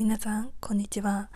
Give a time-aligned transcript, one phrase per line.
[0.00, 1.28] 皆さんこんにちは。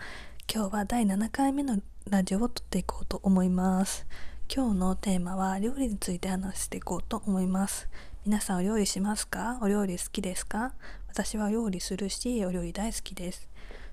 [0.49, 4.07] 今日は第7回目のラジオを撮っていこうと思います。
[4.49, 7.89] 今日のテーマは料理について話していこうと思います。
[8.25, 9.59] 皆さんお料理しますか？
[9.61, 10.71] お料理好きですか？
[11.09, 13.49] 私は料理するしお料理大好きです。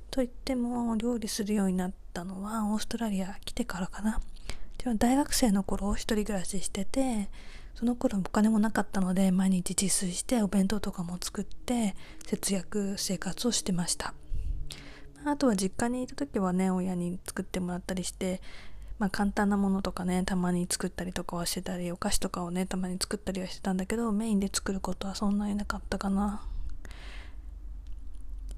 [0.09, 4.21] と言っても料理するようになったのはオーストラリア来てからかな。
[4.99, 7.29] 大学生の頃一人暮らししてて
[7.75, 14.15] その頃お金もなかったので毎日自炊してお弁当とかも作って節約生活をしてました。
[15.25, 18.41] あとは実家にいた時はね親に作ってもらったりして
[18.99, 26.43] まあ簡単なものとかねたまに作ったりとかはしてたりお菓子とかをねたまに作ったりはしてたんだけどメインで作ることはそんなになかったかな。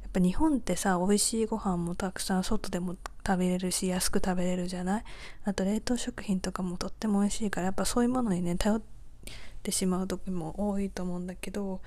[0.03, 5.05] やっぱ日本ってさ美味しいご飯もたくさん外でも食べれるし安く食べれるじゃない？
[5.45, 8.83] あと冷凍食品とかもとっても美味しいからやっぱそういうものにね頼っ
[9.63, 11.81] てしまう時も多いと思うんだけど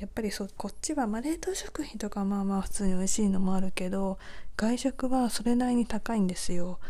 [0.00, 4.18] やっぱりそこっちは、まあ、冷凍食品とかまあまあ普通に美味しいのもあるけど
[4.56, 6.80] 外食はそれなりに高いんですよ。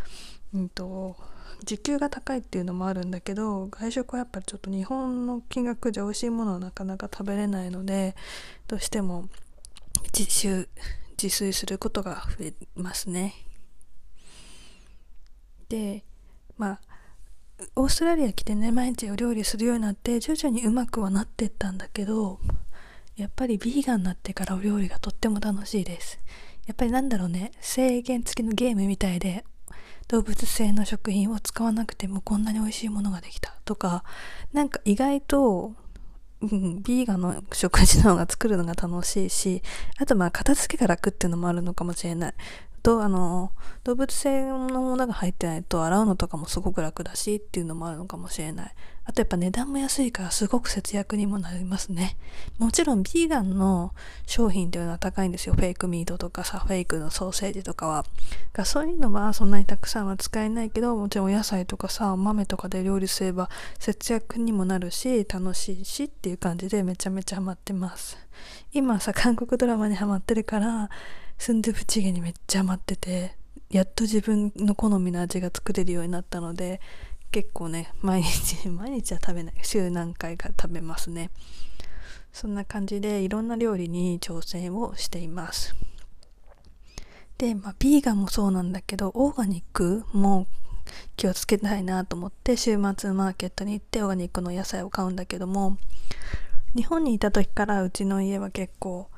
[0.54, 1.16] うんと
[1.64, 8.14] 時給が高いっていうのもあるんだけど外食はやっぱりちょっと日本の金額じゃ美味しいものはなかなか食べれないので
[8.68, 9.28] どうしても
[10.16, 10.68] 自習
[11.20, 13.34] 自炊することが増えますね。
[15.68, 16.04] で
[16.56, 16.80] まあ
[17.74, 22.38] オーストラリア来てね毎日お料理するようになって徐々にうまくはなってったんだけど
[23.20, 26.18] やっぱりビーガンになってからお料理がとっても楽しいです
[26.66, 29.44] やっぱりなんだろうね制限付きのゲームみたいで
[30.08, 34.04] 動物性の食品を使わなくてもこんなに美味しいものができたとか
[34.52, 35.74] なんか意外と
[36.42, 39.62] うん、ビーガンの食事の方が作るのが楽しいし、
[39.98, 42.34] あとまあ片付けが楽っていうのもあるのかもしれない。
[42.82, 43.52] とあの
[43.84, 48.74] 動物性のものが入ってないと洗うのとかもすごく楽だしっていうのもあるのかもしれない。
[49.04, 52.16] あとやっぱ値段も安いからすごく節約にもなりますね。
[52.58, 53.92] もちろんビーガンの
[54.26, 55.54] 商品っていうのは高いんですよ。
[55.54, 58.04] フェイクミートとかさフェイクのソーセージとかは。
[58.52, 68.16] がそういうのはそんなにたくさんは使えないけどもちろんお野菜とかさお豆とかで料理すれば節約にもなるし楽しいしっていう感じでめちゃめちゃハマってます。
[68.72, 70.90] 今さ韓国ドラマにハマってるから
[71.40, 73.34] スンドゥブチゲにめっちゃハマってて
[73.70, 76.82] やっと自分の好みの味が作れるようになったので
[77.32, 79.54] 結構ね毎日 毎日は食べない。
[79.62, 81.30] 週何回か食べますね。
[82.30, 85.74] そんな感じでいろんな料理に挑戦をしています。
[87.38, 90.46] でまあビーガンもそうなんだけどオーガニックも
[91.16, 95.78] 気をつけたいなと思って週末マーケットに行ってオーガニックの野菜を買うんだけども
[96.76, 99.08] 日本にいた時からうちの家は結構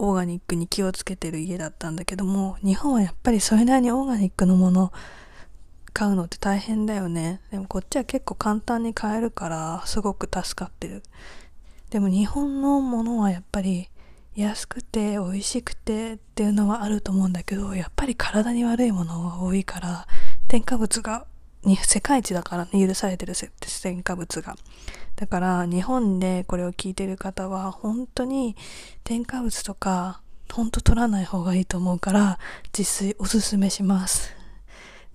[0.00, 4.92] オーガニックに気をつけてる家だったんだけども日本はやっぱりそれなりにオーガニックのもの
[5.92, 7.40] 買うのって大変だよね。
[7.50, 11.02] でもこっちは結構簡単に買えるからすごく助かってる。
[11.90, 13.88] でも日本のものはやっぱり
[14.36, 20.06] 安くて美味しくてっていうのはあると思うんだけどやっぱり体に悪いものが多いから
[20.46, 21.26] 添加物が
[21.64, 24.56] 世界一だからね許されてる添加物が
[25.16, 28.56] だから日本でこれを聞いてる方は本当に
[29.04, 32.38] 添加物とか本当取らない方がいいと思うから
[32.76, 34.34] 自炊おすすめします。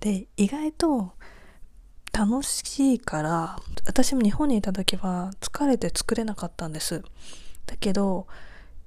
[0.00, 1.12] で、意外と
[2.12, 7.02] 楽しいから私も日本にいた時は疲れて作れなかったんです。
[7.66, 8.26] だけど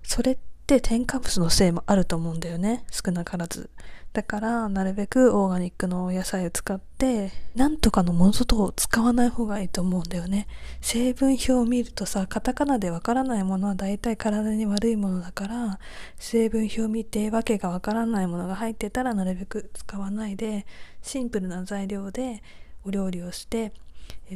[0.04, 3.72] それって添加物のせいもあると思うんだよね少なからず。
[4.12, 10.48] だからなるべくオーガニックの野菜を使ってなんとかのものと使わない方がいいと思うんだよね
[10.82, 15.80] 成分表を見るとさカタカナでわからないものは大体体に悪いものだから
[16.18, 20.66] 成分表を見てわけがわからないものが入ってたらなるべく使わないで
[21.04, 22.42] シンプルな材料で
[22.84, 23.74] お料理をして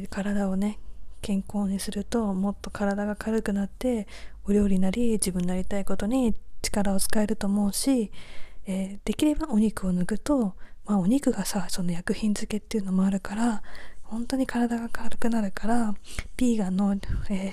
[0.08, 0.78] 体をね
[1.20, 4.06] 健康にするともっと体が軽くなって
[4.46, 8.10] お料理なり自分のやりたいことに力を使えると思うし
[8.66, 10.54] えー、できればお肉を抜くと、
[10.86, 13.62] まあ、お肉がさその薬品漬けっていうのもあるから
[14.02, 15.94] 本当に体が軽くなるから
[16.36, 17.52] ビーガンの、えー、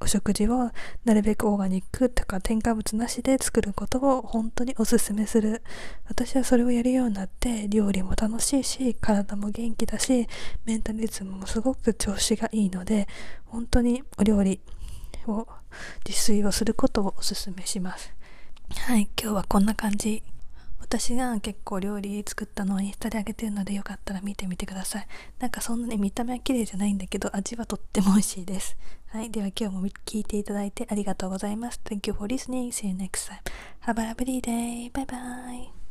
[0.00, 0.70] お食事を
[1.04, 5.62] なるべくオーガニックとか添加物なしで作ることを本当におすすめする。
[6.08, 10.26] 私はそれをやるようになって料理も楽しいし体も元気だし
[10.64, 13.08] メンタリズムもすごく調子がいいので
[13.46, 14.60] 本当にお料理
[15.32, 15.48] を
[16.06, 18.12] 自炊をすることをおすすめします。
[18.86, 20.22] はい今日はこんな感じ。
[20.80, 25.06] 私が結構料理作ったのをインスタであげてるのでよかったら見てみてください。
[25.38, 28.76] なんかそんなに見た目は綺麗じゃないんだけど味はとっても美味しいです。
[29.08, 31.80] はいでは今日も聞いていただいてありがとうございます。
[31.84, 32.68] Thank you for listening.
[32.68, 33.40] See you next time.
[33.82, 34.90] Have a lovely day.
[34.92, 35.83] Bye bye.